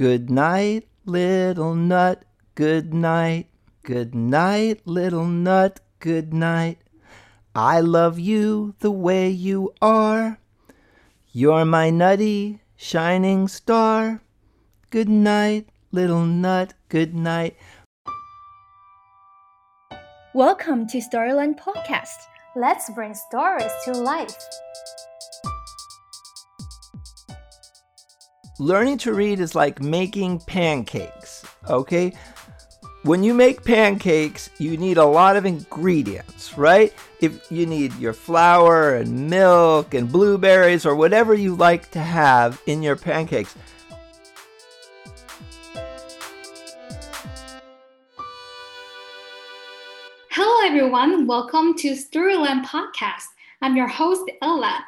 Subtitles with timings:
[0.00, 2.24] Good night, little nut.
[2.54, 3.48] Good night.
[3.82, 5.80] Good night, little nut.
[5.98, 6.78] Good night.
[7.54, 10.38] I love you the way you are.
[11.32, 14.22] You're my nutty, shining star.
[14.88, 16.72] Good night, little nut.
[16.88, 17.58] Good night.
[20.32, 22.16] Welcome to Storyland Podcast.
[22.56, 24.34] Let's bring stories to life.
[28.60, 32.12] Learning to read is like making pancakes, okay?
[33.04, 36.92] When you make pancakes, you need a lot of ingredients, right?
[37.22, 42.60] If you need your flour and milk and blueberries or whatever you like to have
[42.66, 43.56] in your pancakes.
[50.28, 51.26] Hello, everyone.
[51.26, 53.24] Welcome to Storyland Podcast.
[53.62, 54.84] I'm your host, Ella.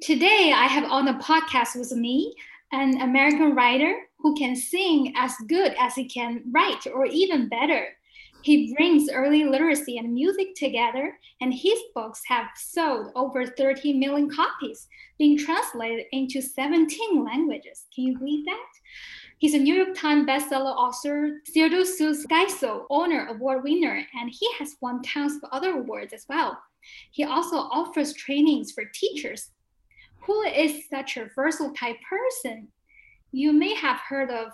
[0.00, 2.36] Today, I have on the podcast with me
[2.72, 7.88] an American writer who can sing as good as he can write, or even better.
[8.42, 14.30] He brings early literacy and music together, and his books have sold over 30 million
[14.30, 17.86] copies, being translated into 17 languages.
[17.94, 18.66] Can you believe that?
[19.38, 24.48] He's a New York Times bestseller author, Theodore Seuss Geisel Honor Award winner, and he
[24.58, 26.58] has won tons of other awards as well.
[27.10, 29.50] He also offers trainings for teachers.
[30.28, 32.68] Who is such a versatile person?
[33.32, 34.48] You may have heard of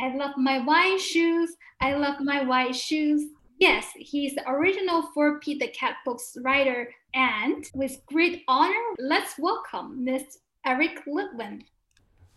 [0.00, 3.30] I love my white shoes, I love my white shoes.
[3.60, 9.38] Yes, he's the original for Pete the Cat books writer, and with great honor, let's
[9.38, 11.62] welcome Miss Eric Litwin.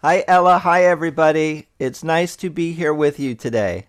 [0.03, 0.59] Hi, Ella.
[0.59, 1.69] Hi, everybody.
[1.79, 3.87] It's nice to be here with you today.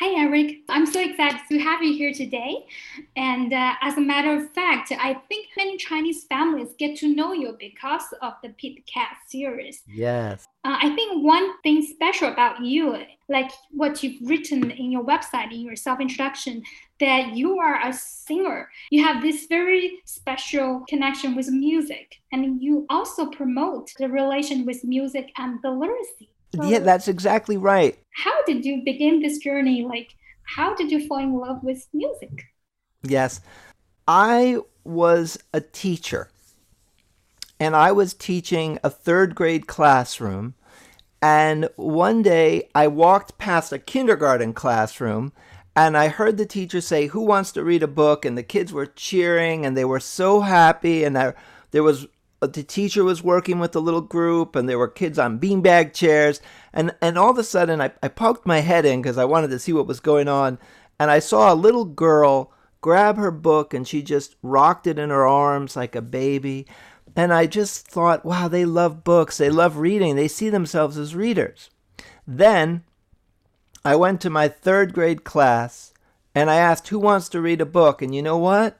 [0.00, 0.60] Hi, Eric.
[0.68, 2.66] I'm so excited to have you here today.
[3.14, 7.32] And uh, as a matter of fact, I think many Chinese families get to know
[7.32, 9.82] you because of the Pete Cat series.
[9.86, 10.46] Yes.
[10.64, 12.96] Uh, I think one thing special about you,
[13.28, 16.62] like what you've written in your website, in your self introduction,
[16.98, 18.70] that you are a singer.
[18.90, 24.84] You have this very special connection with music, and you also promote the relation with
[24.84, 26.31] music and the literacy.
[26.54, 27.98] So Yeah, that's exactly right.
[28.14, 29.84] how did you begin this journey?
[29.84, 30.14] Like,
[30.44, 32.44] how did you fall in love with music?
[33.02, 33.40] Yes.
[34.08, 36.30] I was a teacher
[37.60, 40.54] and I was teaching a third grade classroom.
[41.22, 45.32] And one day I walked past a kindergarten classroom
[45.76, 48.24] and I heard the teacher say, Who wants to read a book?
[48.24, 51.04] And the kids were cheering and they were so happy.
[51.04, 51.36] And there,
[51.72, 52.06] there was
[52.48, 56.40] the teacher was working with a little group and there were kids on beanbag chairs.
[56.72, 59.50] And, and all of a sudden I, I poked my head in because I wanted
[59.50, 60.58] to see what was going on.
[60.98, 65.10] And I saw a little girl grab her book and she just rocked it in
[65.10, 66.66] her arms like a baby.
[67.14, 69.38] And I just thought, wow, they love books.
[69.38, 70.16] They love reading.
[70.16, 71.70] They see themselves as readers.
[72.26, 72.82] Then
[73.84, 75.92] I went to my third grade class
[76.34, 78.02] and I asked, who wants to read a book?
[78.02, 78.78] And you know what?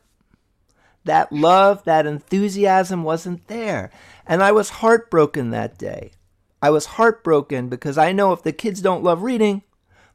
[1.04, 3.90] That love, that enthusiasm wasn't there.
[4.26, 6.12] And I was heartbroken that day.
[6.60, 9.62] I was heartbroken because I know if the kids don't love reading,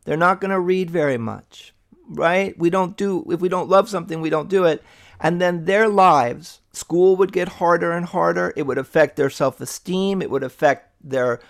[0.05, 1.73] they're not going to read very much,
[2.07, 2.57] right?
[2.57, 4.81] We don't do, if we don't love something, we don't do it.
[5.19, 8.53] And then their lives, school would get harder and harder.
[8.55, 10.21] It would affect their self esteem.
[10.21, 11.41] It would affect their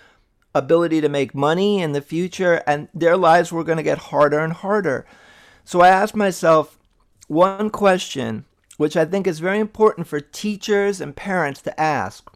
[0.54, 2.62] ability to make money in the future.
[2.66, 5.06] And their lives were going to get harder and harder.
[5.64, 6.78] So I asked myself
[7.28, 8.46] one question,
[8.78, 12.30] which I think is very important for teachers and parents to ask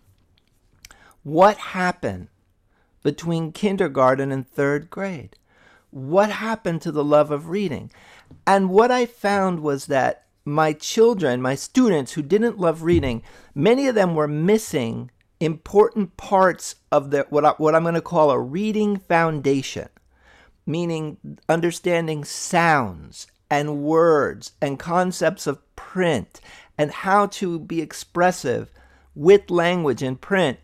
[1.22, 2.28] What happened
[3.02, 5.36] between kindergarten and third grade?
[5.90, 7.90] What happened to the love of reading?
[8.46, 13.22] And what I found was that my children, my students who didn't love reading,
[13.54, 18.00] many of them were missing important parts of the what, I, what I'm going to
[18.00, 19.88] call a reading foundation,
[20.66, 26.40] meaning understanding sounds and words and concepts of print
[26.78, 28.70] and how to be expressive
[29.14, 30.58] with language in print.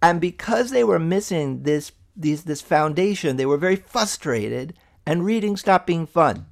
[0.00, 4.72] And because they were missing this these this foundation, they were very frustrated
[5.04, 6.46] and reading stopped being fun.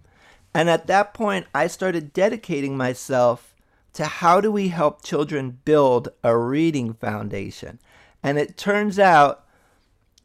[0.53, 3.55] And at that point, I started dedicating myself
[3.95, 7.79] to how do we help children build a reading foundation.
[8.23, 9.47] And it turns out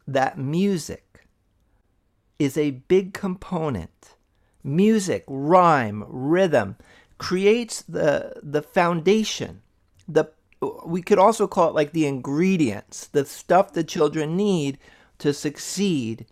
[0.06, 1.26] that music
[2.38, 4.13] is a big component.
[4.64, 6.76] Music, rhyme, rhythm
[7.18, 9.62] creates the the foundation.
[10.08, 10.30] The
[10.86, 14.78] we could also call it like the ingredients, the stuff the children need
[15.18, 16.26] to succeed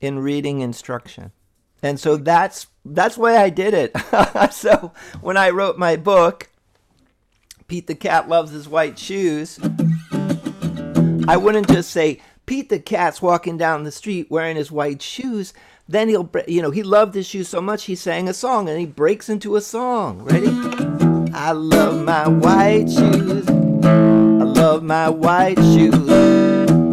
[0.00, 1.32] in reading instruction.
[1.82, 3.92] And so that's that's why I did it.
[4.52, 6.50] so when I wrote my book,
[7.66, 9.58] Pete the Cat Loves His White Shoes,
[11.26, 15.54] I wouldn't just say Pete the cat's walking down the street wearing his white shoes.
[15.86, 18.78] Then he'll, you know, he loved his shoes so much he sang a song and
[18.78, 20.22] he breaks into a song.
[20.22, 20.48] Ready?
[21.34, 23.48] I love my white shoes.
[23.48, 25.94] I love my white shoes.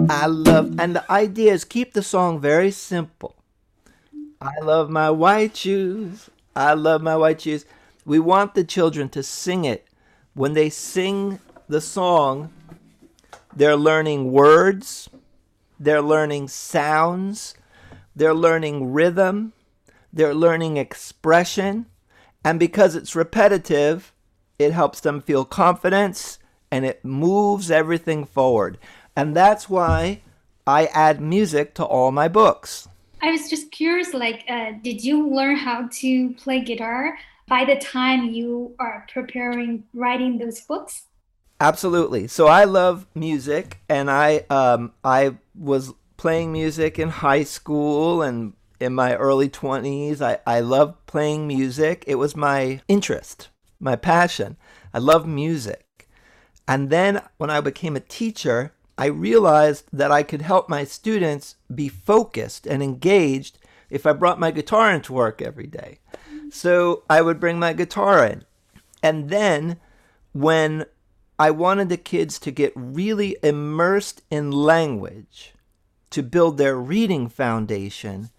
[0.09, 3.35] I love, and the idea is keep the song very simple.
[4.41, 6.29] I love my white shoes.
[6.55, 7.65] I love my white shoes.
[8.03, 9.87] We want the children to sing it.
[10.33, 11.39] When they sing
[11.69, 12.51] the song,
[13.55, 15.09] they're learning words,
[15.79, 17.53] they're learning sounds,
[18.21, 19.51] they're learning rhythm,
[20.13, 21.87] they're learning expression,
[22.45, 24.13] and because it's repetitive,
[24.59, 26.37] it helps them feel confidence
[26.69, 28.77] and it moves everything forward.
[29.15, 30.21] And that's why
[30.67, 32.87] I add music to all my books.
[33.23, 37.17] I was just curious like, uh, did you learn how to play guitar
[37.47, 41.07] by the time you are preparing writing those books?
[41.59, 42.27] Absolutely.
[42.27, 45.91] So I love music, and I um, I was
[46.21, 50.21] playing music in high school and in my early 20s.
[50.21, 52.03] I, I loved playing music.
[52.05, 54.55] It was my interest, my passion.
[54.93, 56.07] I love music.
[56.67, 61.55] And then when I became a teacher, I realized that I could help my students
[61.73, 63.57] be focused and engaged
[63.89, 66.01] if I brought my guitar into work every day.
[66.51, 68.43] So I would bring my guitar in.
[69.01, 69.77] And then
[70.33, 70.85] when
[71.39, 75.55] I wanted the kids to get really immersed in language
[76.11, 78.29] to build their reading foundation.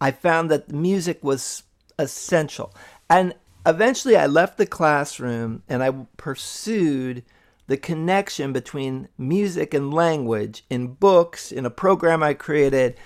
[0.00, 1.64] I found that music was
[1.98, 2.74] essential.
[3.10, 3.34] And
[3.66, 7.24] eventually I left the classroom and I pursued
[7.66, 12.96] the connection between music and language in books, in a program I created.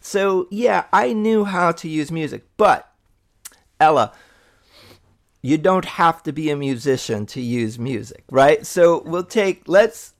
[0.00, 2.46] So, yeah, I knew how to use music.
[2.56, 2.90] But,
[3.78, 4.12] Ella,
[5.42, 8.64] you don't have to be a musician to use music, right?
[8.64, 10.14] So we'll take, let's,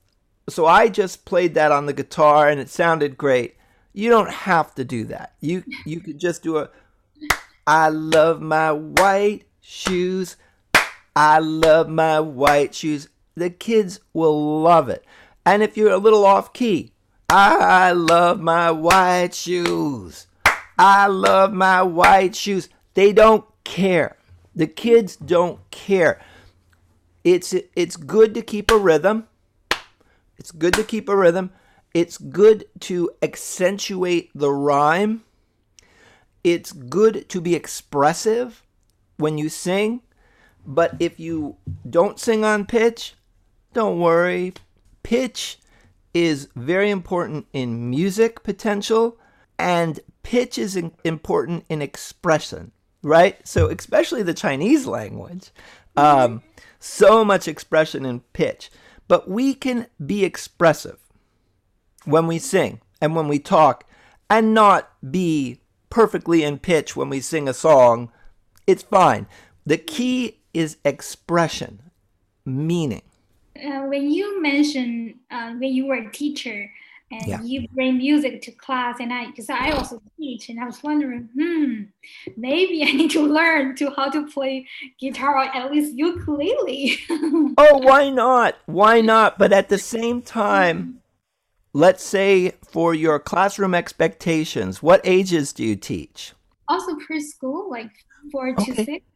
[0.49, 3.57] so I just played that on the guitar and it sounded great.
[3.93, 5.35] You don't have to do that.
[5.41, 6.71] You, you could just do a,
[7.67, 10.37] I love my white shoes.
[11.15, 13.09] I love my white shoes.
[13.35, 15.05] The kids will love it.
[15.45, 16.93] And if you're a little off key,
[17.29, 20.27] I love my white shoes.
[20.79, 22.69] I love my white shoes.
[22.95, 24.17] They don't care.
[24.55, 26.21] The kids don't care.
[27.25, 29.27] It's it's good to keep a rhythm.
[30.39, 31.51] It's good to keep a rhythm.
[31.95, 35.25] It's good to accentuate the rhyme.
[36.45, 38.63] It's good to be expressive
[39.17, 40.03] when you sing.
[40.65, 41.57] But if you
[41.89, 43.15] don't sing on pitch,
[43.73, 44.55] don't worry.
[45.03, 45.59] Pitch
[46.13, 49.19] is very important in music potential,
[49.59, 52.73] and pitch is important in expression
[53.07, 53.47] right?
[53.47, 55.51] So, especially the Chinese language,
[55.97, 56.43] um,
[56.81, 58.69] so much expression in pitch.
[59.09, 60.99] But we can be expressive
[62.05, 63.85] when we sing and when we talk
[64.29, 65.61] and not be
[65.91, 68.11] perfectly in pitch when we sing a song.
[68.67, 69.27] It's fine.
[69.65, 71.91] The key is expression,
[72.45, 73.03] meaning.
[73.57, 76.71] Uh, when you mentioned uh, when you were a teacher,
[77.11, 77.41] and yeah.
[77.43, 81.29] you bring music to class and i because i also teach and i was wondering
[81.35, 81.83] hmm
[82.37, 84.67] maybe i need to learn to how to play
[85.01, 86.99] guitar or at least ukulele.
[87.59, 88.57] Oh why not?
[88.67, 89.39] Why not?
[89.39, 91.01] But at the same time
[91.73, 96.33] let's say for your classroom expectations what ages do you teach?
[96.69, 97.91] Also preschool like
[98.33, 98.75] four okay.
[98.75, 99.07] to six.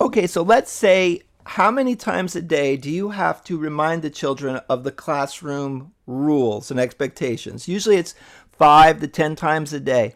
[0.00, 4.10] Okay so let's say how many times a day do you have to remind the
[4.10, 7.68] children of the classroom rules and expectations?
[7.68, 8.14] Usually it's
[8.52, 10.14] five to 10 times a day.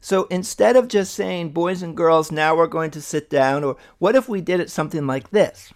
[0.00, 3.76] So instead of just saying, boys and girls, now we're going to sit down, or
[3.98, 5.72] what if we did it something like this?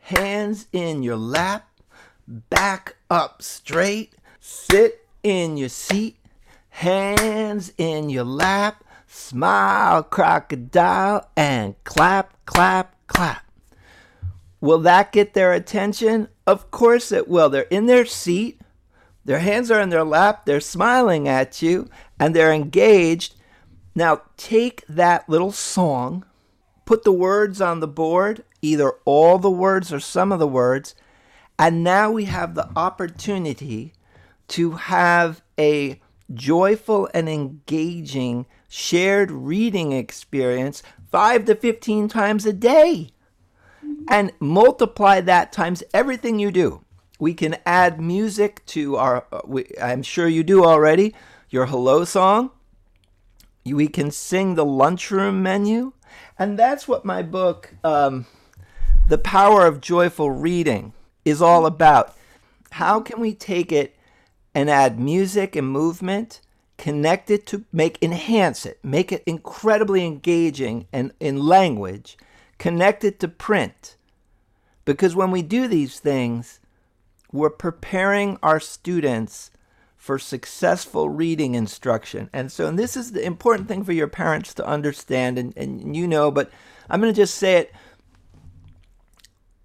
[0.00, 1.68] Hands in your lap,
[2.26, 6.18] back up straight, sit in your seat,
[6.68, 13.44] hands in your lap, smile, crocodile, and clap, clap, clap.
[14.60, 16.28] Will that get their attention?
[16.48, 17.50] Of course it will.
[17.50, 18.62] They're in their seat,
[19.22, 23.34] their hands are in their lap, they're smiling at you, and they're engaged.
[23.94, 26.24] Now take that little song,
[26.86, 30.94] put the words on the board, either all the words or some of the words,
[31.58, 33.92] and now we have the opportunity
[34.48, 36.00] to have a
[36.32, 43.10] joyful and engaging shared reading experience five to 15 times a day
[44.08, 46.84] and multiply that times everything you do.
[47.18, 51.14] We can add music to our, uh, we, I'm sure you do already,
[51.50, 52.50] your hello song.
[53.64, 55.92] We can sing the lunchroom menu.
[56.38, 58.26] And that's what my book, um,
[59.08, 60.92] The Power of Joyful Reading,
[61.24, 62.16] is all about.
[62.72, 63.96] How can we take it
[64.54, 66.40] and add music and movement,
[66.76, 72.16] connect it to make enhance it, make it incredibly engaging and in language,
[72.58, 73.96] connect it to print.
[74.84, 76.60] Because when we do these things,
[77.30, 79.50] we're preparing our students
[79.96, 82.30] for successful reading instruction.
[82.32, 85.94] And so, and this is the important thing for your parents to understand, and, and
[85.94, 86.50] you know, but
[86.88, 87.72] I'm going to just say it.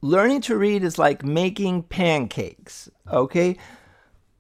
[0.01, 3.55] Learning to read is like making pancakes, okay?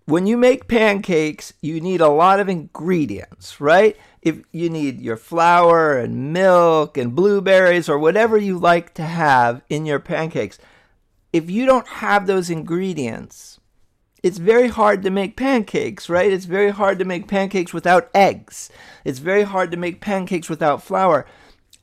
[0.05, 3.95] When you make pancakes, you need a lot of ingredients, right?
[4.23, 9.61] If you need your flour and milk and blueberries or whatever you like to have
[9.69, 10.57] in your pancakes.
[11.33, 13.59] If you don't have those ingredients,
[14.23, 16.31] it's very hard to make pancakes, right?
[16.31, 18.69] It's very hard to make pancakes without eggs.
[19.03, 21.25] It's very hard to make pancakes without flour.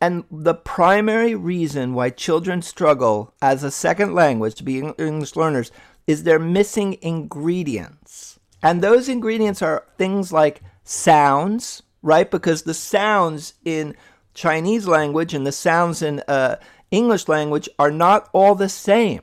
[0.01, 5.71] And the primary reason why children struggle as a second language to be English learners
[6.07, 8.41] is they're missing ingredients.
[8.63, 12.31] And those ingredients are things like sounds, right?
[12.31, 13.97] Because the sounds in
[14.35, 16.57] Chinese language and the sounds in uh,
[16.91, 19.21] English language are not all the same,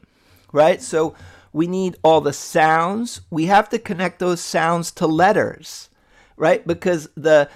[0.52, 0.82] right?
[0.82, 1.16] So
[1.54, 3.22] we need all the sounds.
[3.30, 5.90] We have to connect those sounds to letters,
[6.36, 6.66] right?
[6.66, 7.50] Because the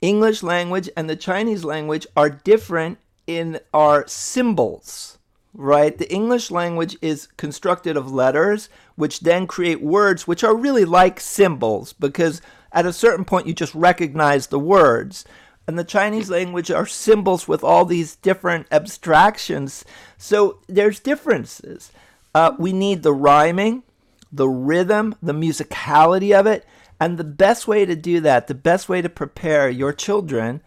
[0.00, 5.18] English language and the Chinese language are different in our symbols,
[5.52, 5.96] right?
[5.96, 11.18] The English language is constructed of letters, which then create words which are really like
[11.18, 12.40] symbols because
[12.76, 15.24] at a certain point you just recognize the words.
[15.66, 19.84] And the Chinese language are symbols with all these different abstractions.
[20.16, 21.90] So there's differences.
[22.34, 23.82] Uh, we need the rhyming,
[24.30, 26.64] the rhythm, the musicality of it.
[27.00, 30.62] And the best way to do that, the best way to prepare your children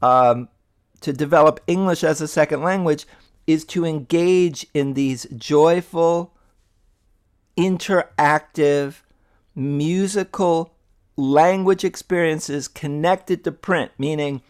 [0.00, 0.48] um,
[1.00, 3.06] to develop English as a second language
[3.46, 6.34] is to engage in these joyful,
[7.56, 8.96] interactive,
[9.54, 10.75] musical
[11.16, 14.42] language experiences connected to print, meaning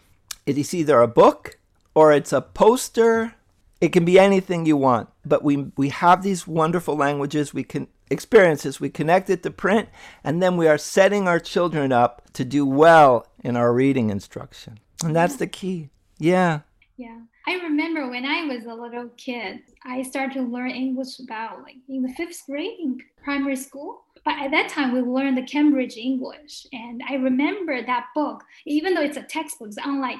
[0.45, 1.57] it is either a book
[1.95, 3.33] or it's a poster
[3.79, 7.87] it can be anything you want, but we we have these wonderful languages, we can
[8.09, 9.89] experiences, we connect it to print,
[10.23, 14.79] and then we are setting our children up to do well in our reading instruction.
[15.03, 15.89] And that's the key.
[16.17, 16.61] Yeah.
[16.95, 17.19] Yeah.
[17.45, 21.75] I remember when I was a little kid, I started to learn English about like
[21.87, 24.05] in the fifth grade in primary school.
[24.27, 26.67] But at that time, we learned the Cambridge English.
[26.73, 30.19] And I remember that book, even though it's a textbook, unlike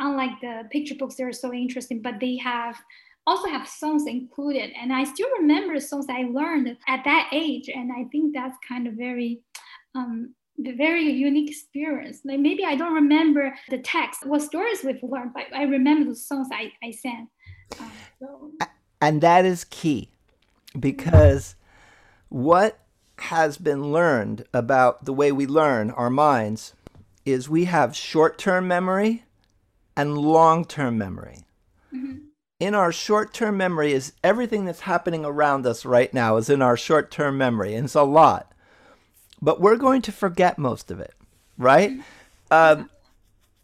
[0.00, 2.76] unlike the picture books, they're so interesting, but they have
[3.28, 4.72] also have songs included.
[4.76, 7.68] And I still remember songs I learned at that age.
[7.68, 9.40] And I think that's kind of very,
[9.94, 12.22] um, very unique experience.
[12.24, 16.16] Like maybe I don't remember the text, what stories we've learned, but I remember the
[16.16, 17.28] songs I, I sang.
[17.78, 17.84] Uh,
[18.18, 18.50] so.
[19.00, 20.08] And that is key
[20.80, 21.54] because
[22.30, 22.80] what
[23.18, 26.74] has been learned about the way we learn our minds
[27.24, 29.24] is we have short term memory
[29.96, 31.44] and long term memory.
[31.94, 32.18] Mm-hmm.
[32.60, 36.62] In our short term memory is everything that's happening around us right now is in
[36.62, 38.52] our short term memory, and it's a lot.
[39.40, 41.14] But we're going to forget most of it,
[41.58, 41.90] right?
[41.90, 42.80] Mm-hmm.
[42.80, 42.90] Um,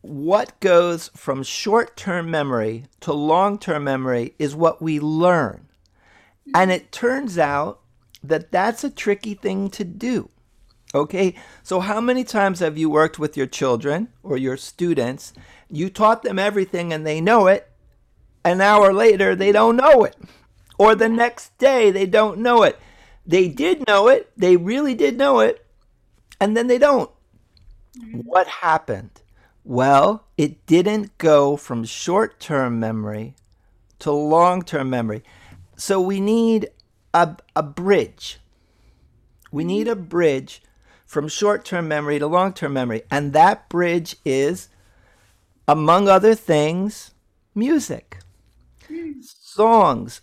[0.03, 5.69] what goes from short term memory to long term memory is what we learn.
[6.49, 6.57] Mm-hmm.
[6.57, 7.80] And it turns out
[8.23, 10.31] that that's a tricky thing to do.
[10.93, 15.33] Okay, so how many times have you worked with your children or your students
[15.71, 17.69] you taught them everything and they know it.
[18.45, 20.17] An hour later, they don't know it.
[20.79, 22.79] Or the next day, they don't know it.
[23.27, 24.33] They did know it.
[24.37, 25.65] They really did know it.
[26.41, 27.11] And then they don't.
[27.99, 28.21] Mm-hmm.
[28.21, 29.11] What happened?
[29.63, 33.37] Well, it didn't go from short term memory
[34.01, 35.23] to long term memory.
[35.77, 36.71] So we need
[37.13, 38.39] a, a bridge.
[39.51, 40.63] We need a bridge
[41.07, 43.03] from short term memory to long term memory.
[43.11, 44.69] And that bridge is
[45.67, 47.13] among other things,
[47.55, 48.19] music,
[49.21, 50.21] songs.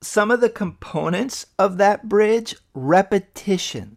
[0.00, 3.96] Some of the components of that bridge, repetition.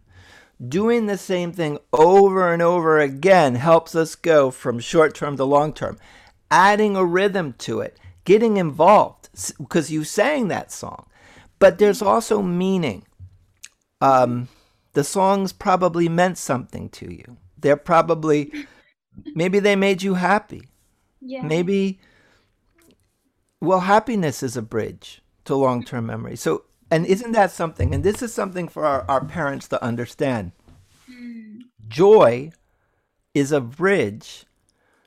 [0.66, 5.44] Doing the same thing over and over again helps us go from short term to
[5.44, 5.98] long term.
[6.50, 11.06] Adding a rhythm to it, getting involved because you sang that song.
[11.62, 13.04] But there's also meaning.
[14.00, 14.48] Um,
[14.94, 17.36] the songs probably meant something to you.
[17.56, 18.50] They're probably,
[19.36, 20.70] maybe they made you happy.
[21.20, 21.42] Yeah.
[21.42, 22.00] Maybe,
[23.60, 26.34] well, happiness is a bridge to long term memory.
[26.34, 27.94] So, and isn't that something?
[27.94, 30.50] And this is something for our, our parents to understand.
[31.08, 31.60] Mm.
[31.86, 32.50] Joy
[33.34, 34.46] is a bridge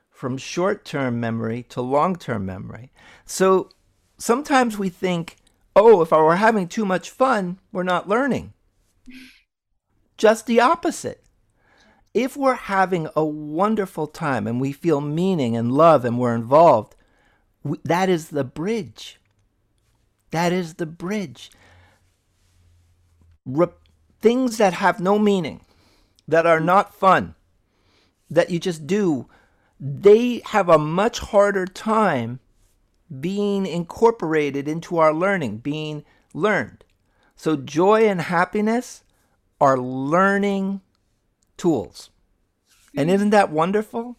[0.09, 2.93] from short term memory to long term memory.
[3.25, 3.71] So
[4.17, 5.35] sometimes we think,
[5.75, 8.53] oh, if were having too much fun, we're not learning.
[10.17, 11.21] just the opposite.
[12.13, 16.95] If we're having a wonderful time and we feel meaning and love and we're involved,
[17.63, 19.19] we, that is the bridge.
[20.31, 21.51] That is the bridge.
[23.45, 23.67] Re-
[24.21, 25.61] things that have no meaning,
[26.27, 27.35] that are not fun,
[28.29, 29.27] that you just do,
[29.79, 32.39] they have a much harder time
[33.19, 36.83] being incorporated into our learning, being learned.
[37.35, 39.03] So, joy and happiness
[39.59, 40.81] are learning
[41.57, 42.09] tools.
[42.97, 44.17] And isn't that wonderful?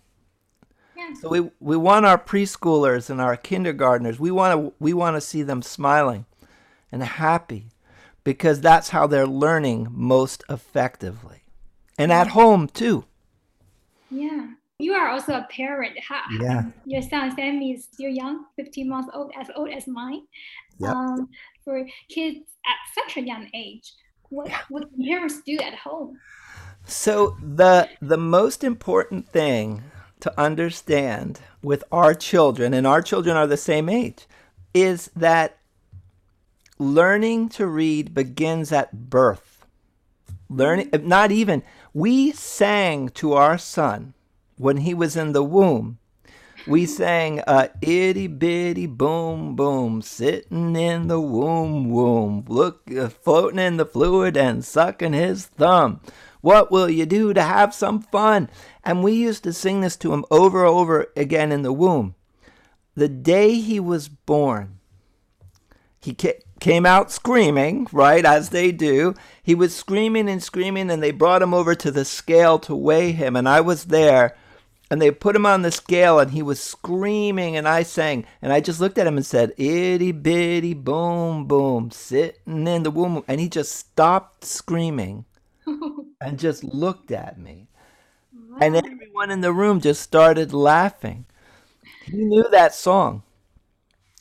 [0.96, 1.14] Yeah.
[1.14, 5.20] So we, we want our preschoolers and our kindergartners, we want to we want to
[5.20, 6.26] see them smiling
[6.90, 7.68] and happy
[8.24, 11.42] because that's how they're learning most effectively.
[11.98, 13.04] And at home too.
[14.10, 14.52] Yeah.
[14.78, 15.98] You are also a parent.
[16.06, 16.20] Huh?
[16.40, 16.64] Yeah.
[16.84, 20.22] Your son Sammy is still young, 15 months old, as old as mine.
[20.78, 20.90] Yep.
[20.90, 21.28] Um,
[21.64, 23.92] for kids at such a young age,
[24.28, 26.18] what, what can parents do at home?
[26.84, 29.82] So the the most important thing
[30.20, 34.26] to understand with our children and our children are the same age
[34.72, 35.58] is that
[36.78, 39.66] learning to read begins at birth.
[40.48, 44.14] Learning not even we sang to our son
[44.56, 45.98] when he was in the womb.
[46.66, 53.60] We sang uh, itty bitty boom boom, sitting in the womb womb, look uh, floating
[53.60, 56.00] in the fluid and sucking his thumb.
[56.40, 58.50] What will you do to have some fun?
[58.84, 62.14] And we used to sing this to him over and over again in the womb.
[62.94, 64.78] The day he was born,
[66.00, 69.14] he ca- came out screaming, right, as they do.
[69.42, 73.12] He was screaming and screaming, and they brought him over to the scale to weigh
[73.12, 73.36] him.
[73.36, 74.36] And I was there,
[74.90, 78.24] and they put him on the scale, and he was screaming, and I sang.
[78.40, 82.90] And I just looked at him and said, Itty bitty boom boom, sitting in the
[82.90, 83.24] womb.
[83.26, 85.24] And he just stopped screaming
[86.20, 87.66] and just looked at me.
[88.60, 91.26] And everyone in the room just started laughing.
[92.04, 93.22] He knew that song.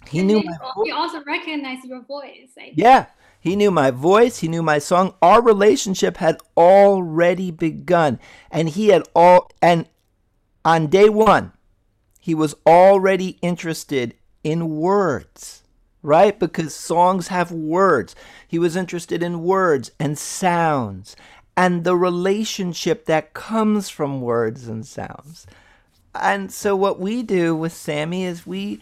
[0.07, 0.57] He And knew voice.
[0.83, 2.49] He also recognized your voice.
[2.73, 3.05] Yeah.
[3.39, 4.39] He knew my voice.
[4.39, 5.13] He knew my song.
[5.21, 8.19] Our relationship had already begun.
[8.49, 9.87] And he had all, and
[10.65, 11.53] on day one,
[12.19, 15.63] he was already interested in words,
[16.01, 16.37] right?
[16.37, 18.15] Because songs have words.
[18.47, 21.15] He was interested in words and sounds
[21.57, 25.47] and the relationship that comes from words and sounds.
[26.13, 28.81] And so, what we do with Sammy is we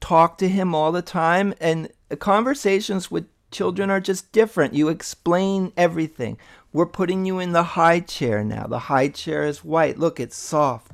[0.00, 4.74] talk to him all the time, and conversations with children are just different.
[4.74, 6.38] You explain everything.
[6.72, 8.66] We're putting you in the high chair now.
[8.66, 9.98] The high chair is white.
[9.98, 10.89] Look, it's soft.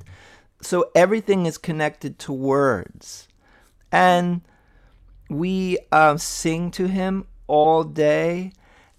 [0.60, 3.28] So, everything is connected to words.
[3.92, 4.42] And
[5.28, 8.52] we um, sing to him all day.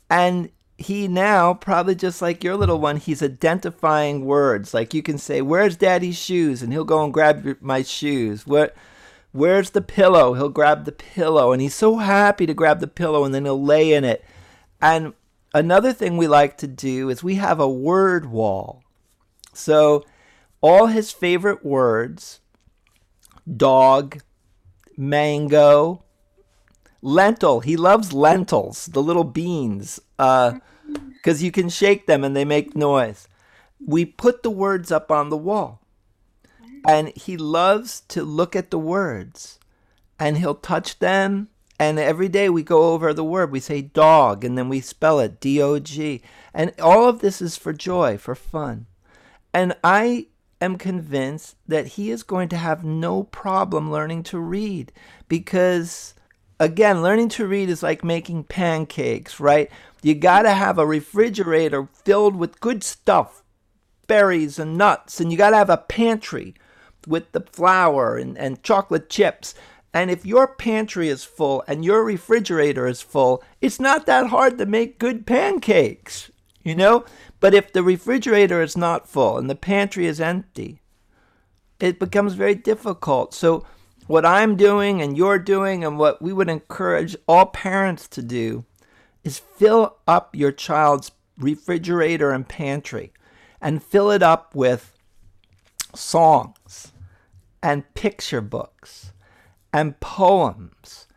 [0.10, 4.74] And he now, probably just like your little one, he's identifying words.
[4.74, 6.62] Like you can say, Where's daddy's shoes?
[6.62, 8.46] And he'll go and grab my shoes.
[8.46, 8.76] What?
[9.32, 10.34] Where's the pillow?
[10.34, 11.52] He'll grab the pillow.
[11.52, 14.24] And he's so happy to grab the pillow and then he'll lay in it.
[14.82, 15.14] And
[15.54, 18.84] another thing we like to do is we have a word wall.
[19.54, 20.06] So
[20.62, 22.40] all his favorite words
[23.56, 24.22] dog,
[24.98, 26.04] mango,
[27.02, 27.62] lentil.
[27.62, 30.60] He loves lentils, the little beans, uh,
[31.14, 33.28] because you can shake them and they make noise.
[33.86, 35.82] We put the words up on the wall.
[36.88, 39.60] And he loves to look at the words
[40.18, 41.50] and he'll touch them.
[41.80, 43.52] And every day we go over the word.
[43.52, 46.22] We say dog and then we spell it D O G.
[46.54, 48.86] And all of this is for joy, for fun.
[49.54, 50.28] And I
[50.62, 54.92] am convinced that he is going to have no problem learning to read
[55.28, 56.14] because,
[56.60, 59.70] again, learning to read is like making pancakes, right?
[60.02, 63.44] You got to have a refrigerator filled with good stuff,
[64.08, 66.56] berries and nuts, and you got to have a pantry
[67.06, 69.54] with the flour and, and chocolate chips.
[69.94, 74.58] And if your pantry is full and your refrigerator is full, it's not that hard
[74.58, 76.30] to make good pancakes,
[76.68, 77.06] you know?
[77.40, 80.82] But if the refrigerator is not full and the pantry is empty,
[81.80, 83.34] it becomes very difficult.
[83.34, 83.66] So,
[84.08, 88.64] what I'm doing and you're doing, and what we would encourage all parents to do,
[89.24, 93.12] is fill up your child's refrigerator and pantry
[93.62, 94.94] and fill it up with
[95.94, 96.94] songs
[97.62, 99.12] and picture books
[99.74, 101.08] and poems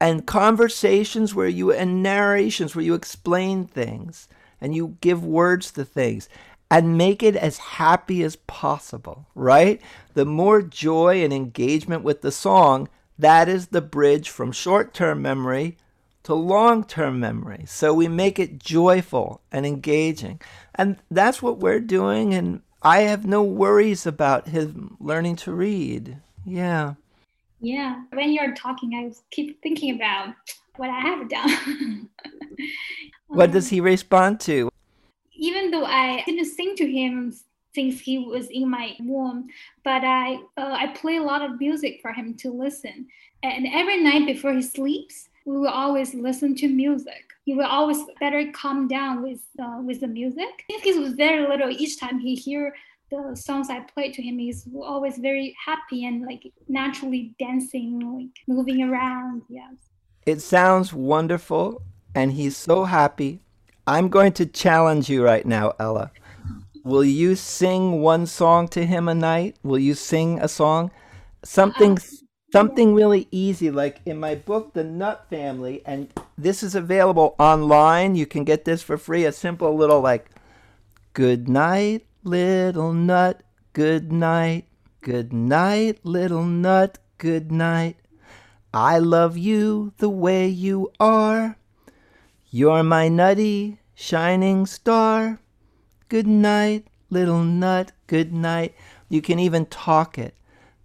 [0.00, 4.28] and conversations where you and narrations where you explain things
[4.60, 6.28] and you give words to things
[6.70, 9.80] and make it as happy as possible, right?
[10.14, 15.22] The more joy and engagement with the song, that is the bridge from short term
[15.22, 15.76] memory
[16.24, 17.64] to long term memory.
[17.66, 20.40] So we make it joyful and engaging.
[20.74, 22.34] And that's what we're doing.
[22.34, 26.18] And I have no worries about him learning to read.
[26.44, 26.94] Yeah.
[27.60, 28.02] Yeah.
[28.12, 30.34] When you're talking, I keep thinking about
[30.76, 32.08] what I have done.
[33.28, 34.70] what does he respond to?
[35.32, 37.32] Even though I didn't sing to him
[37.74, 39.48] since he was in my womb,
[39.84, 43.06] but I uh, I play a lot of music for him to listen.
[43.42, 47.24] And every night before he sleeps, we will always listen to music.
[47.44, 50.64] He will always better calm down with uh, with the music.
[50.70, 52.74] Since he was very little, each time he hear
[53.10, 58.36] the songs I played to him, he's always very happy and like naturally dancing, like
[58.46, 59.42] moving around.
[59.48, 59.74] Yes.
[60.26, 61.82] It sounds wonderful,
[62.18, 63.40] and he's so happy.
[63.86, 66.10] I'm going to challenge you right now, Ella.
[66.82, 69.56] Will you sing one song to him a night?
[69.62, 70.90] Will you sing a song?
[71.44, 71.96] Something
[72.52, 78.16] something really easy like in my book The Nut Family and this is available online.
[78.16, 79.24] You can get this for free.
[79.24, 80.28] A simple little like
[81.12, 84.64] good night little nut, good night.
[85.02, 87.96] Good night little nut, good night.
[88.74, 91.56] I love you the way you are.
[92.50, 95.38] You're my nutty, shining star.
[96.08, 98.74] Good night, little nut, good night.
[99.10, 100.34] You can even talk it.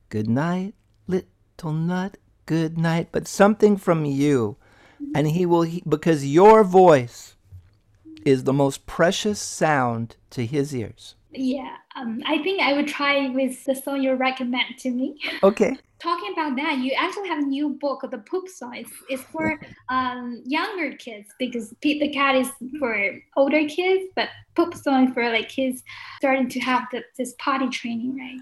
[0.10, 0.74] Good night,
[1.08, 3.10] little nut, good night.
[3.14, 4.58] But something from you.
[5.16, 7.36] And he will, because your voice
[8.26, 11.16] is the most precious sound to his ears.
[11.32, 15.18] Yeah, um, I think I would try with the song you recommend to me.
[15.42, 15.78] Okay.
[16.34, 18.84] About that, you actually have a new book, The Poop Song.
[19.08, 24.74] It's, for um, younger kids because Pete the Cat is for older kids, but Poop
[24.74, 25.84] Song for like kids
[26.18, 28.40] starting to have the, this potty training, right?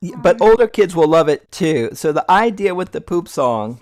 [0.00, 1.90] Yeah, but um, older kids will love it too.
[1.92, 3.80] So the idea with the Poop Song.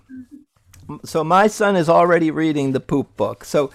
[1.04, 3.44] So my son is already reading the Poop book.
[3.44, 3.70] So,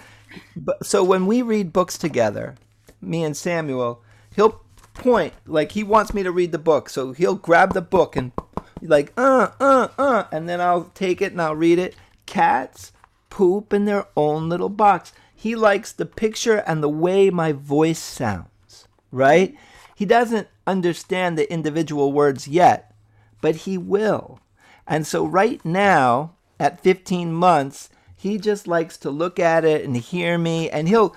[0.82, 2.56] so when we read books together,
[3.00, 4.02] me and Samuel,
[4.36, 4.60] he'll
[4.94, 5.32] point.
[5.46, 8.32] Like he wants me to read the book, so he'll grab the book and
[8.82, 11.96] like uh uh uh, and then I'll take it and I'll read it.
[12.26, 12.92] Cats
[13.30, 15.12] poop in their own little box.
[15.34, 19.54] He likes the picture and the way my voice sounds, right?
[19.94, 22.94] He doesn't understand the individual words yet,
[23.40, 24.40] but he will.
[24.86, 29.96] And so right now, at 15 months, he just likes to look at it and
[29.96, 31.14] hear me, and he'll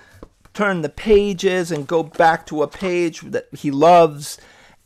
[0.54, 4.38] turn the pages and go back to a page that he loves.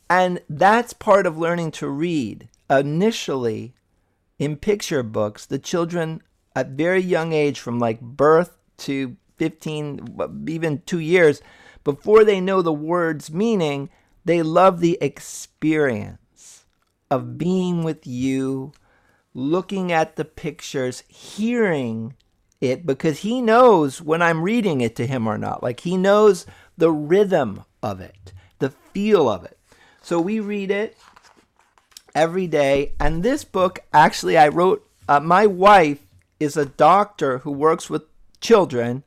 [0.09, 2.49] And that's part of learning to read.
[2.69, 3.75] Initially,
[4.39, 6.23] in picture books, the children
[6.55, 11.41] at very young age, from like birth to 15, even two years,
[11.85, 13.91] before they know the word's meaning,
[14.25, 16.65] they love the experience
[17.11, 18.73] of being with you,
[19.35, 22.15] looking at the pictures, hearing
[22.61, 25.63] it because he knows when I'm reading it to him or not.
[25.63, 29.59] Like he knows the rhythm of it, the feel of it.
[30.03, 30.97] So we read it
[32.17, 32.95] every day.
[32.99, 36.05] And this book, actually, I wrote, uh, my wife
[36.41, 38.03] is a doctor who works with
[38.41, 39.05] children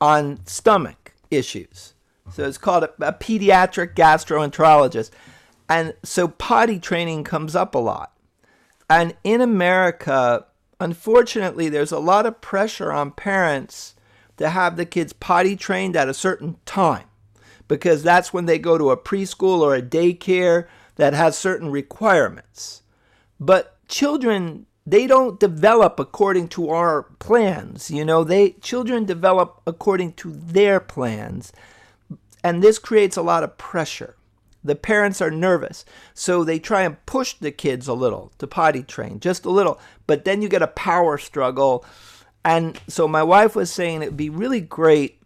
[0.00, 1.94] on stomach issues.
[2.32, 5.10] So it's called a, a pediatric gastroenterologist.
[5.68, 8.12] And so potty training comes up a lot.
[8.88, 10.46] And in America,
[10.80, 13.94] unfortunately, there's a lot of pressure on parents
[14.38, 17.04] to have the kids potty trained at a certain time
[17.66, 20.66] because that's when they go to a preschool or a daycare
[20.98, 22.82] that has certain requirements.
[23.40, 30.12] But children they don't develop according to our plans you know they children develop according
[30.12, 31.52] to their plans
[32.42, 34.16] and this creates a lot of pressure
[34.64, 35.84] the parents are nervous.
[36.14, 39.80] So they try and push the kids a little to potty train, just a little.
[40.06, 41.84] But then you get a power struggle.
[42.44, 45.20] And so my wife was saying it would be really great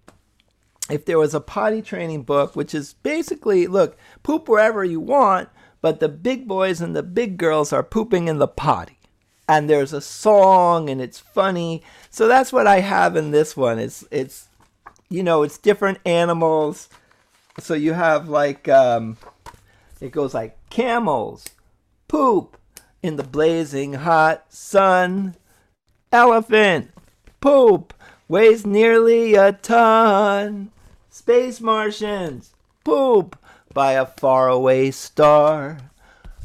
[0.90, 5.48] if there was a potty training book, which is basically look, poop wherever you want,
[5.82, 8.98] but the big boys and the big girls are pooping in the potty.
[9.48, 11.82] And there's a song and it's funny.
[12.08, 13.78] So that's what I have in this one.
[13.78, 14.48] It's it's
[15.10, 16.88] you know, it's different animals.
[17.58, 19.18] So you have like um
[20.00, 21.44] it goes like camels
[22.08, 22.56] poop
[23.02, 25.34] in the blazing hot sun.
[26.12, 26.92] Elephant
[27.40, 27.92] poop
[28.28, 30.70] weighs nearly a ton.
[31.10, 33.36] Space Martians poop
[33.72, 35.78] by a faraway star.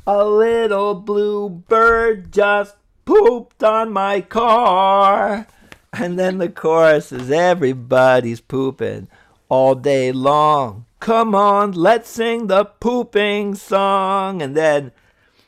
[0.06, 5.48] A little blue bird just pooped on my car.
[5.94, 9.08] And then the chorus is everybody's pooping
[9.50, 14.42] all day long come on, let's sing the pooping song.
[14.42, 14.92] And then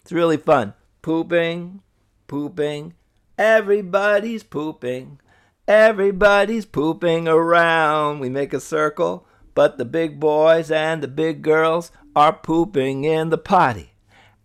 [0.01, 0.73] it's really fun.
[1.01, 1.81] Pooping,
[2.27, 2.93] pooping,
[3.37, 5.19] everybody's pooping.
[5.67, 8.19] Everybody's pooping around.
[8.19, 9.27] We make a circle,
[9.59, 13.91] but the big boys and the big girls are pooping in the potty.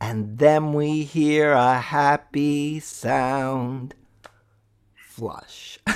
[0.00, 3.94] And then we hear a happy sound.
[4.96, 5.79] Flush.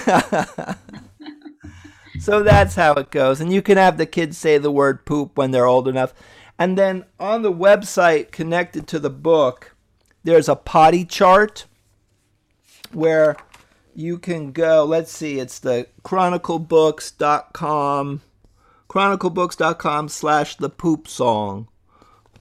[2.21, 3.41] so that's how it goes.
[3.41, 6.15] And you can have the kids say the word poop when they're old enough.
[6.57, 9.75] And then on the website connected to the book,
[10.23, 11.67] there's a potty chart
[12.93, 13.37] where
[13.97, 14.85] you can go.
[14.85, 18.23] Let's see, it's the chroniclebooks.com,
[18.89, 21.69] chroniclebooks.com slash the poop song.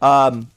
[0.01, 0.51] Um,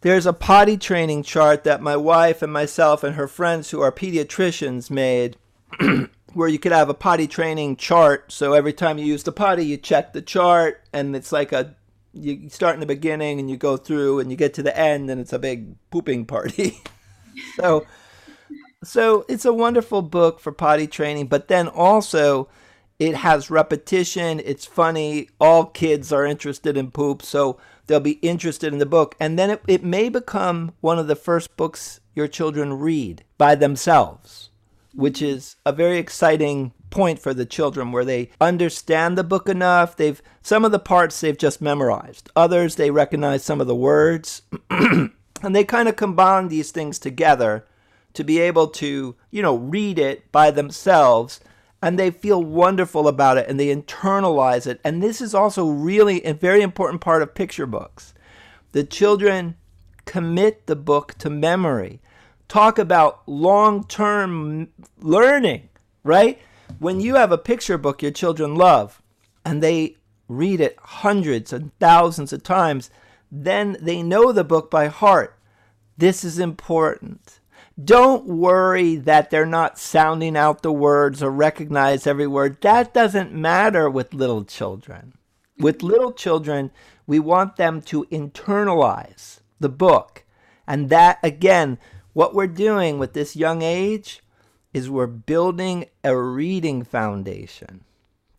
[0.00, 3.92] there's a potty training chart that my wife and myself and her friends who are
[3.92, 5.36] pediatricians made
[6.34, 8.30] where you could have a potty training chart.
[8.30, 11.74] So every time you use the potty, you check the chart, and it's like a
[12.14, 15.10] you start in the beginning and you go through and you get to the end,
[15.10, 16.80] and it's a big pooping party.
[17.56, 17.86] so
[18.84, 22.48] so it's a wonderful book for potty training, but then also
[22.98, 24.40] it has repetition.
[24.44, 25.28] It's funny.
[25.40, 29.14] All kids are interested in poop, so they'll be interested in the book.
[29.20, 33.54] And then it, it may become one of the first books your children read by
[33.54, 34.50] themselves,
[34.94, 39.96] which is a very exciting point for the children where they understand the book enough.
[39.96, 42.30] They've some of the parts they've just memorized.
[42.34, 44.42] Others they recognize some of the words.
[44.70, 47.66] and they kind of combine these things together
[48.14, 51.40] to be able to, you know, read it by themselves
[51.82, 54.80] and they feel wonderful about it and they internalize it.
[54.82, 58.14] And this is also really a very important part of picture books.
[58.72, 59.56] The children
[60.04, 62.00] commit the book to memory.
[62.48, 65.68] Talk about long term learning,
[66.02, 66.38] right?
[66.78, 69.02] When you have a picture book your children love
[69.44, 69.96] and they
[70.28, 72.90] read it hundreds and thousands of times,
[73.30, 75.38] then they know the book by heart.
[75.96, 77.40] This is important.
[77.82, 82.60] Don't worry that they're not sounding out the words or recognize every word.
[82.62, 85.12] That doesn't matter with little children.
[85.58, 86.72] With little children,
[87.06, 90.24] we want them to internalize the book.
[90.66, 91.78] And that, again,
[92.14, 94.22] what we're doing with this young age
[94.74, 97.84] is we're building a reading foundation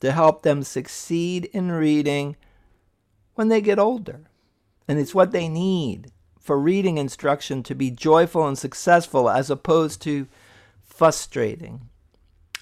[0.01, 2.35] to help them succeed in reading
[3.35, 4.29] when they get older.
[4.87, 6.11] And it's what they need
[6.49, 10.25] for reading instruction to be joyful and successful as opposed to
[10.83, 11.81] frustrating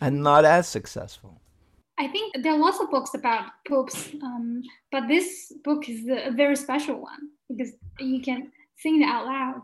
[0.01, 1.39] and not as successful.
[1.97, 6.31] I think there are lots of books about poops, um, but this book is a
[6.31, 9.61] very special one because you can sing it out loud.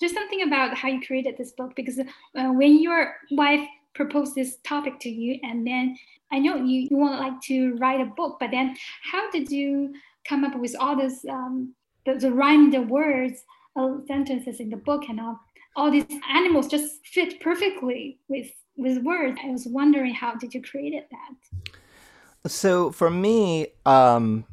[0.00, 4.56] There's something about how you created this book because uh, when your wife proposed this
[4.64, 5.98] topic to you, and then
[6.32, 8.74] I know you, you want like to write a book, but then
[9.12, 9.92] how did you
[10.26, 13.42] come up with all this um, the, rhyme, the words,
[13.76, 15.40] uh, sentences in the book, and all,
[15.76, 19.38] all these animals just fit perfectly with with words.
[19.44, 22.50] I was wondering how did you create that?
[22.50, 24.46] So for me, um,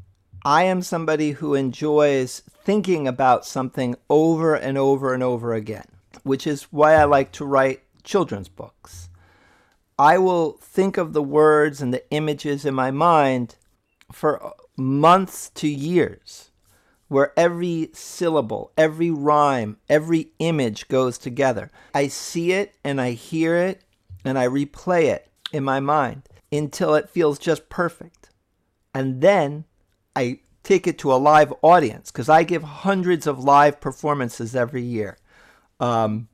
[0.43, 5.87] I am somebody who enjoys thinking about something over and over and over again,
[6.23, 9.09] which is why I like to write children's books.
[9.97, 13.55] I will think of the words and the images in my mind
[14.11, 16.51] for months to years
[17.07, 21.71] where every syllable, every rhyme, every image goes together.
[21.93, 23.81] I see it and I hear it
[24.25, 28.29] and I replay it in my mind until it feels just perfect.
[28.93, 29.65] And then
[30.15, 34.81] I take it to a live audience because I give hundreds of live performances every
[34.81, 35.17] year,
[35.79, 36.27] um,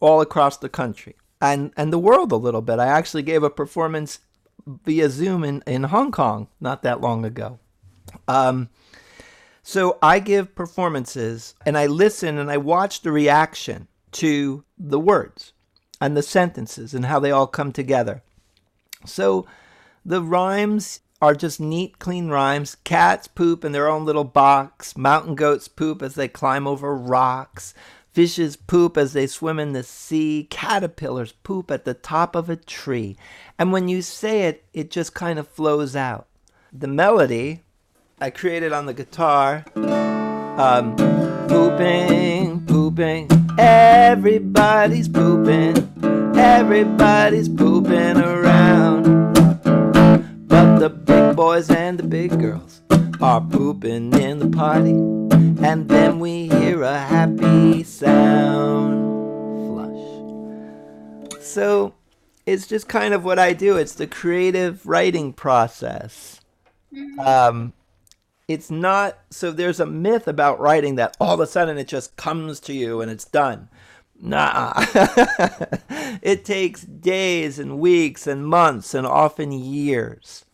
[0.00, 2.78] all across the country and, and the world a little bit.
[2.78, 4.20] I actually gave a performance
[4.66, 7.58] via Zoom in, in Hong Kong not that long ago.
[8.28, 8.68] Um,
[9.66, 15.54] so I give performances and I listen and I watch the reaction to the words
[16.02, 18.22] and the sentences and how they all come together.
[19.06, 19.46] So
[20.04, 22.76] the rhymes are just neat, clean rhymes.
[22.84, 24.98] Cats poop in their own little box.
[24.98, 27.72] Mountain goats poop as they climb over rocks.
[28.12, 30.46] Fishes poop as they swim in the sea.
[30.50, 33.16] Caterpillars poop at the top of a tree.
[33.58, 36.28] And when you say it, it just kind of flows out.
[36.70, 37.63] The melody
[38.24, 39.66] I created on the guitar.
[39.76, 40.96] Um,
[41.46, 45.76] pooping, pooping, everybody's pooping,
[46.34, 49.34] everybody's pooping around.
[50.48, 52.80] But the big boys and the big girls
[53.20, 54.92] are pooping in the potty,
[55.62, 59.04] and then we hear a happy sound.
[61.28, 61.44] Flush.
[61.44, 61.92] So
[62.46, 63.76] it's just kind of what I do.
[63.76, 66.40] It's the creative writing process.
[66.90, 67.20] Mm-hmm.
[67.20, 67.74] Um,
[68.46, 72.16] it's not so there's a myth about writing that all of a sudden it just
[72.16, 73.68] comes to you and it's done
[74.20, 74.72] Nah.
[76.22, 80.44] it takes days and weeks and months and often years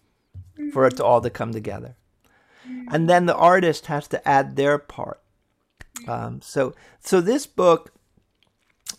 [0.73, 1.97] for it to all to come together.
[2.91, 5.21] And then the artist has to add their part.
[6.07, 7.93] Um, so, so this book,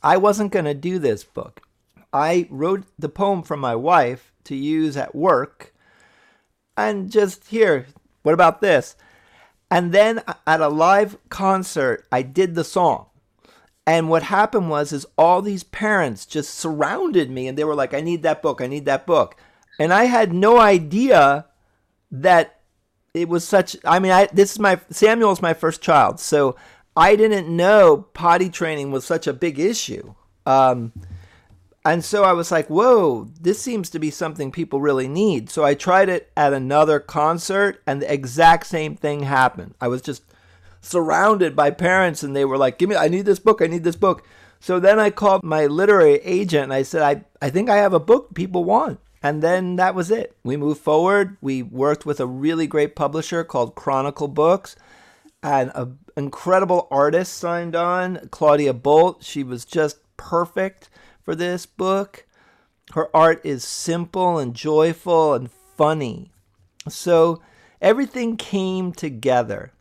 [0.04, 1.62] I wasn't going to do this book.
[2.14, 5.74] I wrote the poem for my wife to use at work,
[6.76, 7.88] and just here,
[8.24, 8.96] what about this?
[9.70, 13.08] And then at a live concert, I did the song.
[13.88, 17.94] And what happened was is all these parents just surrounded me and they were like,
[17.94, 19.36] I need that book, I need that book.
[19.80, 21.48] And I had no idea
[22.12, 22.60] that
[23.14, 26.56] it was such I mean I this is my Samuel's my first child, so
[26.96, 30.14] I didn't know potty training was such a big issue.
[30.46, 30.92] Um,
[31.84, 35.50] and so I was like, whoa, this seems to be something people really need.
[35.50, 39.74] So I tried it at another concert, and the exact same thing happened.
[39.82, 40.24] I was just
[40.82, 43.84] surrounded by parents, and they were like, give me, I need this book, I need
[43.84, 44.24] this book.
[44.60, 47.94] So then I called my literary agent, and I said, I, I think I have
[47.94, 49.00] a book people want.
[49.24, 50.36] And then that was it.
[50.44, 51.38] We moved forward.
[51.41, 54.76] We worked with a really great publisher called Chronicle Books,
[55.41, 59.24] and an incredible artist signed on, Claudia Boldt.
[59.24, 60.91] She was just perfect
[61.24, 62.26] for this book.
[62.94, 66.32] Her art is simple and joyful and funny.
[66.90, 67.42] So
[67.82, 69.72] everything came together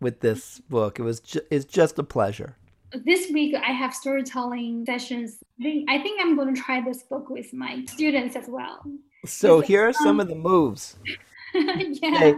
[0.00, 0.98] with this book.
[0.98, 2.56] It was ju- it's just a pleasure.
[3.04, 5.38] This week I have storytelling sessions.
[5.60, 8.84] I think I'm going to try this book with my students as well.
[9.26, 10.96] So here are some of the moves.
[11.54, 12.14] yeah.
[12.14, 12.34] Okay.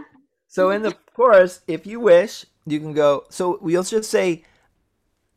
[0.47, 3.25] So in the chorus, if you wish, you can go.
[3.29, 4.43] So we'll just say,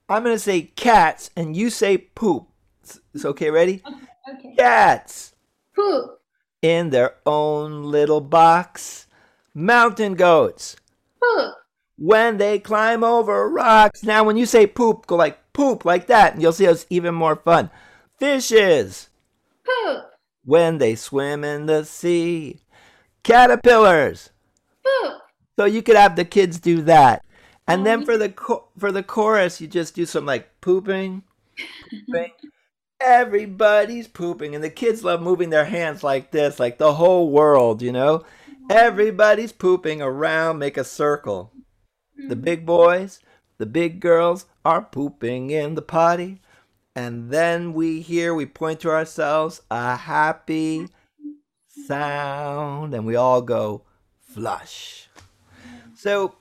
[0.08, 2.49] I'm going to say cats, and you say poop.
[3.14, 3.50] It's okay.
[3.50, 3.82] Ready?
[4.34, 4.54] Okay.
[4.56, 5.34] Cats
[5.74, 6.20] Poop.
[6.62, 9.06] in their own little box.
[9.54, 10.76] Mountain goats
[11.20, 11.54] Poop.
[11.96, 14.04] when they climb over rocks.
[14.04, 17.14] Now, when you say poop, go like poop like that, and you'll see it's even
[17.14, 17.70] more fun.
[18.18, 19.08] Fishes
[19.64, 20.04] Poop.
[20.44, 22.60] when they swim in the sea.
[23.22, 24.30] Caterpillars.
[24.84, 25.14] Poop.
[25.58, 27.24] So you could have the kids do that,
[27.66, 28.06] and then mm-hmm.
[28.06, 31.22] for the for the chorus, you just do some like pooping,
[32.06, 32.32] pooping.
[33.00, 37.80] Everybody's pooping, and the kids love moving their hands like this, like the whole world,
[37.82, 38.24] you know.
[38.68, 41.52] Everybody's pooping around, make a circle.
[42.16, 42.44] The mm-hmm.
[42.44, 43.20] big boys,
[43.58, 46.40] the big girls are pooping in the potty,
[46.94, 50.88] and then we hear, we point to ourselves a happy
[51.66, 53.82] sound, and we all go
[54.20, 55.08] flush.
[55.96, 56.34] So,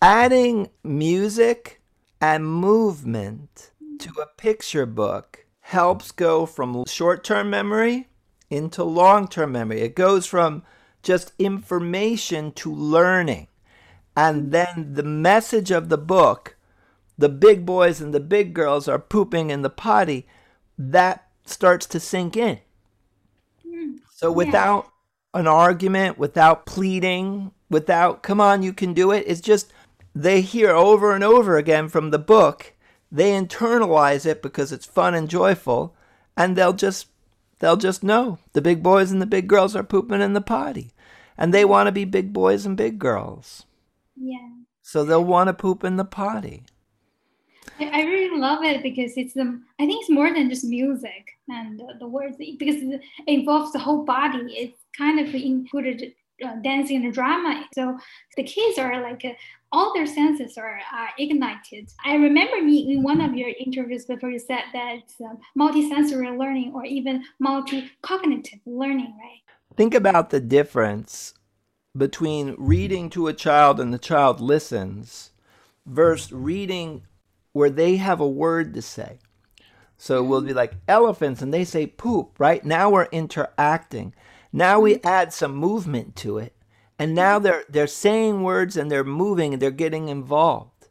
[0.00, 1.80] adding music
[2.20, 3.67] and movement
[4.00, 8.08] to a picture book helps go from short term memory
[8.50, 9.80] into long term memory.
[9.80, 10.62] It goes from
[11.02, 13.48] just information to learning.
[14.16, 16.56] And then the message of the book,
[17.16, 20.26] the big boys and the big girls are pooping in the potty,
[20.76, 22.58] that starts to sink in.
[24.14, 24.36] So hmm.
[24.36, 24.90] without
[25.34, 29.72] an argument, without pleading, without, come on, you can do it, it's just
[30.14, 32.74] they hear over and over again from the book.
[33.10, 35.94] They internalize it because it's fun and joyful,
[36.36, 37.08] and they'll just
[37.58, 40.92] they'll just know the big boys and the big girls are pooping in the potty.
[41.36, 43.64] And they want to be big boys and big girls.
[44.16, 44.48] Yeah.
[44.82, 46.64] So they'll want to poop in the potty.
[47.80, 51.80] I, really love it because it's um I think it's more than just music and
[51.80, 54.38] uh, the words because it involves the whole body.
[54.48, 56.12] It's kind of included
[56.44, 57.64] uh, dancing and drama.
[57.74, 57.98] So
[58.36, 59.32] the kids are like uh,
[59.72, 61.90] all their senses are uh, ignited.
[62.04, 66.72] I remember in, in one of your interviews before you said that um, multisensory learning
[66.74, 69.42] or even multi-cognitive learning, right?
[69.76, 71.34] Think about the difference
[71.96, 75.32] between reading to a child and the child listens
[75.86, 77.02] versus reading
[77.52, 79.18] where they have a word to say.
[79.96, 82.64] So we'll be like elephants and they say poop, right?
[82.64, 84.14] Now we're interacting.
[84.52, 86.54] Now we add some movement to it.
[86.98, 90.88] And now they're they're saying words and they're moving and they're getting involved.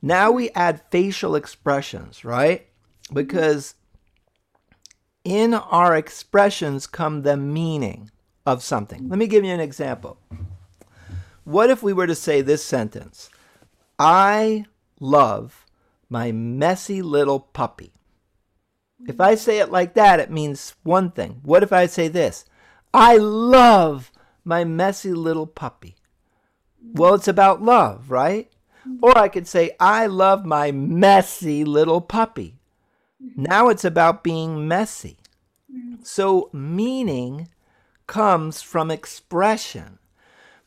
[0.00, 2.66] Now we add facial expressions, right?
[3.12, 3.74] Because
[5.24, 8.10] in our expressions come the meaning
[8.46, 9.08] of something.
[9.08, 10.18] Let me give you an example.
[11.44, 13.30] What if we were to say this sentence
[13.98, 14.64] I
[15.00, 15.66] love
[16.08, 17.92] my messy little puppy?
[19.06, 21.40] If I say it like that, it means one thing.
[21.42, 22.44] What if I say this?
[22.94, 24.11] I love
[24.44, 25.96] my messy little puppy.
[26.94, 28.50] Well, it's about love, right?
[29.00, 32.58] Or I could say, I love my messy little puppy.
[33.36, 35.18] Now it's about being messy.
[36.02, 37.48] So, meaning
[38.06, 39.98] comes from expression.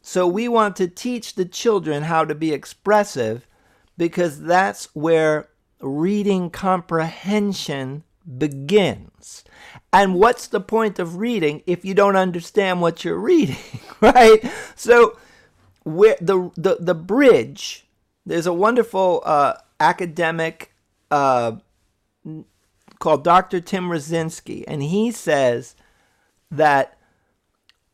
[0.01, 3.47] So, we want to teach the children how to be expressive
[3.97, 5.49] because that's where
[5.81, 8.03] reading comprehension
[8.37, 9.43] begins.
[9.95, 13.55] And what's the point of reading if you don't understand what you're reading,
[14.01, 14.43] right?
[14.75, 15.17] So,
[15.83, 17.87] where the the the bridge,
[18.25, 20.73] there's a wonderful uh, academic
[21.09, 21.53] uh,
[22.99, 23.61] called Dr.
[23.61, 25.77] Tim Rasinski, and he says
[26.51, 26.97] that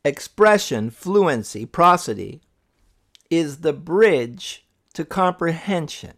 [0.03, 2.41] expression, fluency, prosody
[3.29, 6.13] is the bridge to comprehension.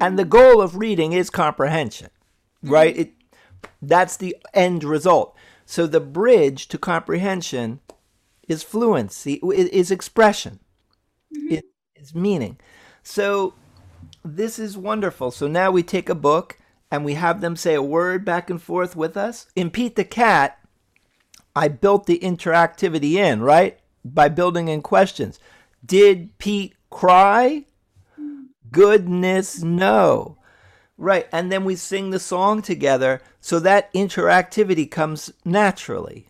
[0.00, 2.10] And the goal of reading is comprehension,
[2.64, 2.96] right?
[2.96, 3.12] It
[3.80, 5.36] that's the end result.
[5.66, 7.80] So the bridge to comprehension
[8.48, 10.60] is fluency, is expression,
[11.34, 11.58] mm-hmm.
[11.94, 12.58] is meaning.
[13.02, 13.54] So
[14.24, 15.30] this is wonderful.
[15.30, 16.58] So now we take a book
[16.90, 19.46] and we have them say a word back and forth with us.
[19.54, 20.58] In Pete the Cat,
[21.54, 23.78] I built the interactivity in, right?
[24.04, 25.38] By building in questions.
[25.84, 27.64] Did Pete cry?
[28.18, 28.46] Mm.
[28.70, 30.38] Goodness, no.
[30.96, 31.28] Right.
[31.30, 33.22] And then we sing the song together.
[33.48, 36.28] So that interactivity comes naturally.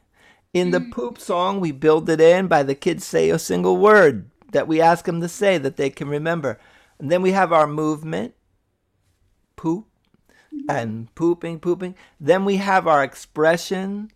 [0.54, 0.92] In the hmm.
[0.92, 4.80] poop song, we build it in by the kids say a single word that we
[4.80, 6.60] ask them to say that they can remember.
[6.96, 8.34] And then we have our movement
[9.56, 9.88] poop
[10.54, 10.70] mm-hmm.
[10.70, 11.96] and pooping, pooping.
[12.20, 14.12] Then we have our expression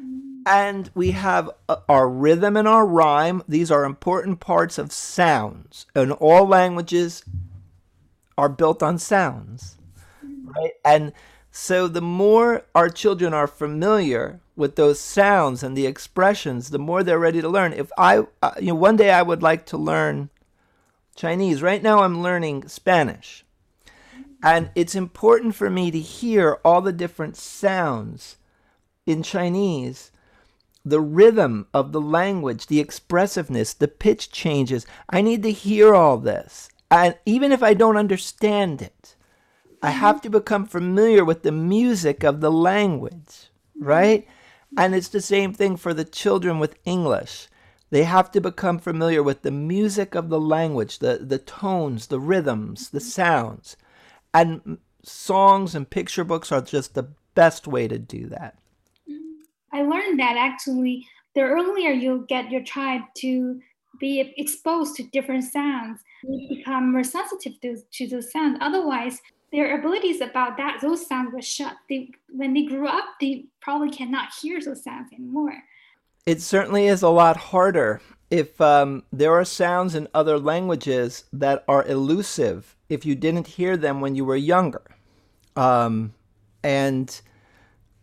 [0.00, 0.40] mm-hmm.
[0.46, 3.42] and we have uh, our rhythm and our rhyme.
[3.46, 5.84] These are important parts of sounds.
[5.94, 7.22] And all languages
[8.38, 9.76] are built on sounds,
[10.24, 10.48] mm-hmm.
[10.52, 10.72] right?
[10.82, 11.12] And
[11.58, 17.02] so the more our children are familiar with those sounds and the expressions, the more
[17.02, 17.72] they're ready to learn.
[17.72, 20.28] If I, uh, you know, one day I would like to learn
[21.14, 21.62] Chinese.
[21.62, 23.42] Right now I'm learning Spanish.
[24.42, 28.36] And it's important for me to hear all the different sounds
[29.06, 30.12] in Chinese,
[30.84, 34.86] the rhythm of the language, the expressiveness, the pitch changes.
[35.08, 36.68] I need to hear all this.
[36.90, 39.15] And even if I don't understand it,
[39.82, 43.84] I have to become familiar with the music of the language, mm-hmm.
[43.84, 44.28] right?
[44.76, 47.48] And it's the same thing for the children with English.
[47.90, 52.18] They have to become familiar with the music of the language, the, the tones, the
[52.18, 53.08] rhythms, the mm-hmm.
[53.08, 53.76] sounds.
[54.34, 58.58] And songs and picture books are just the best way to do that.
[59.08, 59.76] Mm-hmm.
[59.76, 63.60] I learned that actually the earlier you get your child to
[64.00, 68.58] be exposed to different sounds, you become more sensitive to, to those sounds.
[68.60, 69.20] Otherwise,
[69.56, 71.76] their abilities about that those sounds were shut.
[71.88, 75.54] They, when they grew up, they probably cannot hear those sounds anymore.
[76.26, 81.64] It certainly is a lot harder if um, there are sounds in other languages that
[81.66, 84.82] are elusive if you didn't hear them when you were younger.
[85.56, 86.12] Um,
[86.62, 87.18] and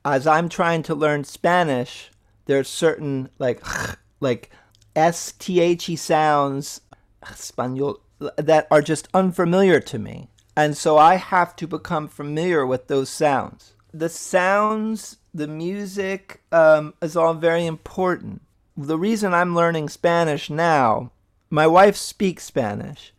[0.03, 2.09] as I'm trying to learn Spanish,
[2.45, 3.61] there's certain like
[4.19, 4.49] like
[4.95, 6.81] S T H E sounds
[7.29, 7.99] Espanol
[8.37, 10.29] that are just unfamiliar to me.
[10.55, 13.73] And so I have to become familiar with those sounds.
[13.93, 18.41] The sounds the music um, is all very important.
[18.77, 21.11] The reason I'm learning Spanish now,
[21.49, 23.13] my wife speaks Spanish,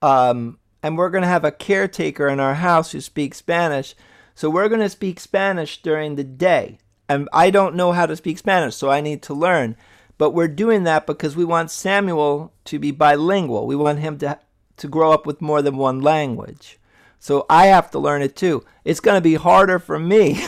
[0.00, 3.94] um, and we're going to have a caretaker in our house who speaks Spanish.
[4.34, 6.78] So we're going to speak Spanish during the day.
[7.08, 9.76] And I don't know how to speak Spanish, so I need to learn.
[10.18, 13.66] But we're doing that because we want Samuel to be bilingual.
[13.66, 14.38] We want him to,
[14.82, 16.80] to grow up with more than one language.
[17.20, 18.64] So I have to learn it too.
[18.84, 20.44] It's going to be harder for me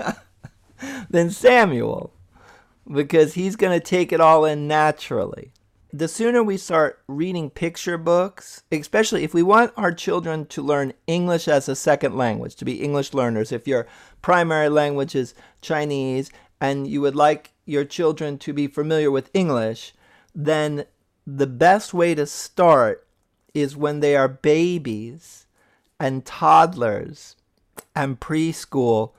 [1.10, 2.14] than Samuel
[2.88, 5.50] because he's going to take it all in naturally.
[5.92, 10.92] The sooner we start reading picture books, especially if we want our children to learn
[11.08, 13.88] English as a second language, to be English learners, if your
[14.22, 16.30] primary language is Chinese
[16.60, 19.92] and you would like your children to be familiar with English,
[20.32, 20.84] then
[21.26, 23.08] the best way to start
[23.54, 25.46] is when they are babies
[25.98, 27.36] and toddlers
[27.94, 29.12] and preschool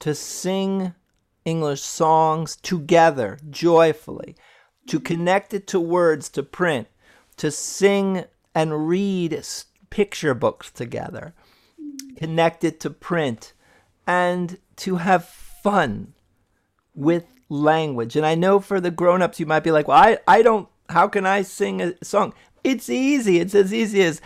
[0.00, 0.94] to sing
[1.44, 4.36] English songs together joyfully,
[4.86, 6.88] to connect it to words to print,
[7.36, 8.24] to sing
[8.54, 9.42] and read
[9.90, 11.34] picture books together,
[12.16, 13.52] connect it to print,
[14.06, 16.14] and to have fun
[16.94, 18.16] with language.
[18.16, 21.08] And I know for the grown-ups you might be like, "Well, I I don't how
[21.08, 22.34] can I sing a song?"
[22.64, 23.38] It's easy.
[23.38, 24.20] It's as easy as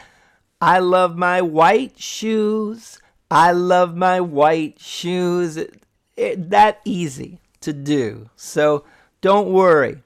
[0.61, 2.99] I love my white shoes.
[3.31, 5.57] I love my white shoes.
[5.57, 5.83] It,
[6.17, 8.29] it, that easy to do.
[8.37, 8.85] So
[9.21, 10.03] don't worry.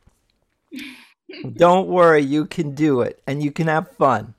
[1.56, 2.22] don't worry.
[2.22, 4.34] You can do it and you can have fun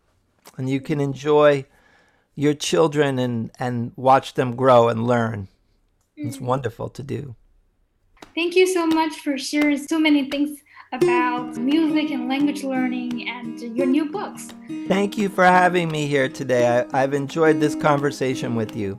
[0.58, 1.66] and you can enjoy
[2.36, 5.48] your children and, and watch them grow and learn.
[6.16, 6.42] It's mm.
[6.42, 7.36] wonderful to do.
[8.34, 10.60] Thank you so much for sharing so many things
[10.96, 14.50] about music and language learning and your new books.
[14.88, 16.86] Thank you for having me here today.
[16.93, 18.98] I, have enjoyed this conversation with you.